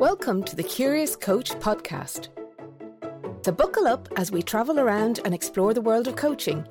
[0.00, 2.28] Welcome to the Curious Coach podcast.
[3.44, 6.64] So, buckle up as we travel around and explore the world of coaching.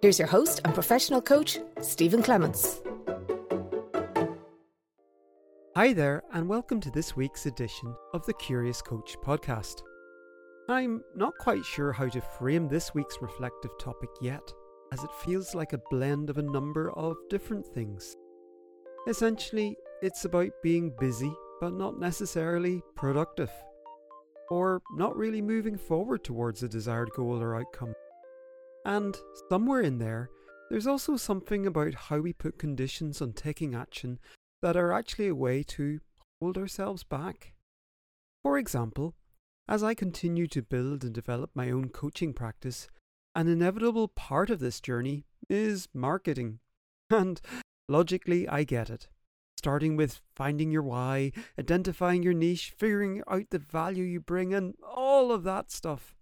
[0.00, 2.80] Here's your host and professional coach, Stephen Clements.
[5.74, 9.82] Hi there, and welcome to this week's edition of the Curious Coach podcast.
[10.68, 14.48] I'm not quite sure how to frame this week's reflective topic yet,
[14.92, 18.14] as it feels like a blend of a number of different things.
[19.08, 23.52] Essentially, it's about being busy but not necessarily productive,
[24.50, 27.94] or not really moving forward towards a desired goal or outcome.
[28.84, 29.16] And
[29.48, 30.28] somewhere in there,
[30.68, 34.18] there's also something about how we put conditions on taking action
[34.60, 36.00] that are actually a way to
[36.40, 37.52] hold ourselves back.
[38.42, 39.14] For example,
[39.68, 42.88] as I continue to build and develop my own coaching practice,
[43.36, 46.58] an inevitable part of this journey is marketing.
[47.12, 47.40] And
[47.88, 49.06] logically, I get it
[49.62, 54.74] starting with finding your why, identifying your niche, figuring out the value you bring, and
[54.84, 56.16] all of that stuff.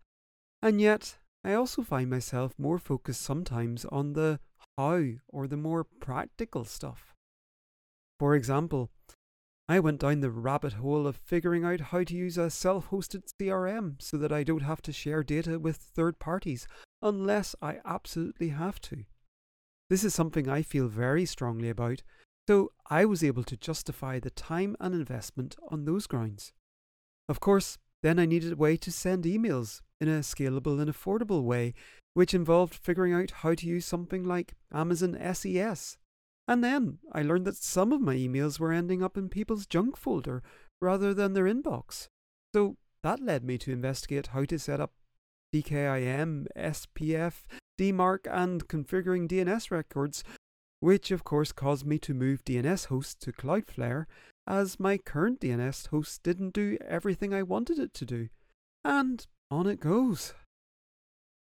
[0.61, 4.41] And yet, I also find myself more focused sometimes on the
[4.77, 7.15] how or the more practical stuff.
[8.19, 8.91] For example,
[9.71, 13.23] I went down the rabbit hole of figuring out how to use a self hosted
[13.41, 16.69] CRM so that I don't have to share data with third parties
[17.01, 19.05] unless I absolutely have to.
[19.89, 22.03] This is something I feel very strongly about
[22.51, 26.53] so I was able to justify the time and investment on those grounds.
[27.29, 31.45] Of course, then I needed a way to send emails in a scalable and affordable
[31.45, 31.75] way,
[32.15, 35.97] which involved figuring out how to use something like Amazon SES.
[36.49, 39.97] And then I learned that some of my emails were ending up in people's junk
[39.97, 40.43] folder
[40.83, 42.09] rather than their inbox.
[42.53, 44.91] So that led me to investigate how to set up
[45.55, 47.45] DKIM, SPF,
[47.79, 50.25] DMARC, and configuring DNS records
[50.81, 54.07] which of course caused me to move DNS hosts to Cloudflare,
[54.47, 58.29] as my current DNS host didn't do everything I wanted it to do.
[58.85, 60.35] And on it goes.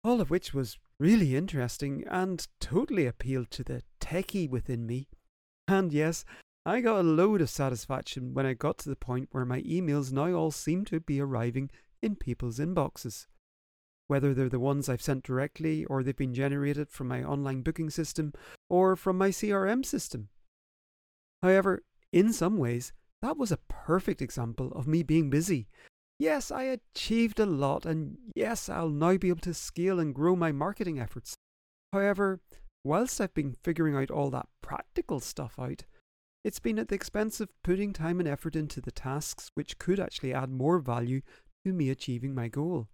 [0.03, 5.09] All of which was really interesting and totally appealed to the techie within me.
[5.69, 6.25] And yes,
[6.66, 10.12] I got a load of satisfaction when I got to the point where my emails
[10.12, 11.71] now all seem to be arriving
[12.03, 13.26] in people's inboxes
[14.10, 17.91] whether they're the ones I've sent directly or they've been generated from my online booking
[17.91, 18.32] system
[18.69, 20.31] or from my CRM system.
[21.44, 25.69] However, in some ways, that was a perfect example of me being busy.
[26.19, 30.34] Yes, I achieved a lot, and yes, I'll now be able to scale and grow
[30.34, 31.37] my marketing efforts.
[31.93, 32.41] However,
[32.82, 35.84] whilst I've been figuring out all that practical stuff out,
[36.43, 40.00] it's been at the expense of putting time and effort into the tasks which could
[40.00, 41.20] actually add more value
[41.65, 42.88] to me achieving my goal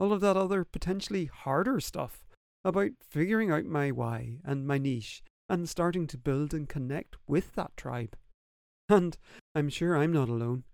[0.00, 2.24] all of that other potentially harder stuff
[2.64, 7.54] about figuring out my why and my niche and starting to build and connect with
[7.54, 8.16] that tribe.
[8.88, 9.16] And
[9.54, 10.64] I'm sure I'm not alone.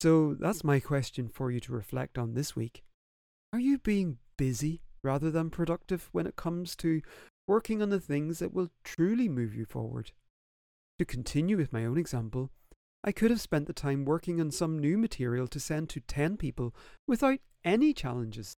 [0.00, 2.82] So that's my question for you to reflect on this week.
[3.52, 7.02] Are you being busy rather than productive when it comes to
[7.48, 10.12] working on the things that will truly move you forward?
[10.98, 12.50] To continue with my own example,
[13.02, 16.36] I could have spent the time working on some new material to send to 10
[16.36, 16.74] people
[17.06, 18.56] without any challenges,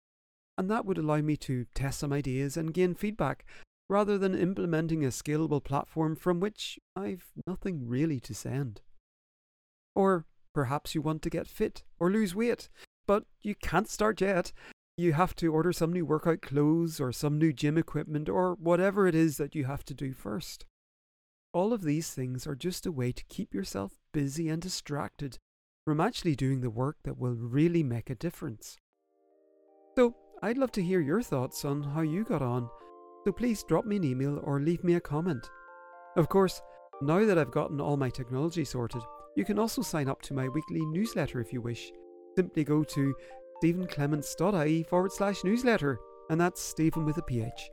[0.57, 3.45] and that would allow me to test some ideas and gain feedback,
[3.89, 8.81] rather than implementing a scalable platform from which I've nothing really to send.
[9.95, 10.25] Or
[10.55, 12.69] perhaps you want to get fit or lose weight,
[13.07, 14.53] but you can't start yet.
[14.97, 19.07] You have to order some new workout clothes or some new gym equipment or whatever
[19.07, 20.65] it is that you have to do first.
[21.55, 25.39] All of these things are just a way to keep yourself busy and distracted
[25.87, 28.77] from actually doing the work that will really make a difference.
[30.45, 32.69] I'd love to hear your thoughts on how you got on,
[33.25, 35.49] so please drop me an email or leave me a comment.
[36.17, 36.61] Of course,
[37.01, 39.03] now that I've gotten all my technology sorted,
[39.37, 41.93] you can also sign up to my weekly newsletter if you wish.
[42.37, 43.15] Simply go to
[43.63, 47.71] stephenclements.ie forward slash newsletter, and that's Stephen with a PH.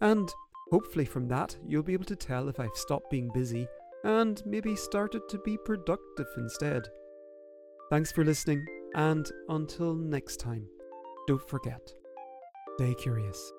[0.00, 0.32] And
[0.70, 3.68] hopefully from that, you'll be able to tell if I've stopped being busy
[4.04, 6.88] and maybe started to be productive instead.
[7.90, 8.64] Thanks for listening,
[8.94, 10.66] and until next time.
[11.26, 11.92] Don't forget,
[12.76, 13.55] stay curious.